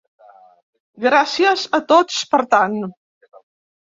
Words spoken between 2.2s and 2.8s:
per tant!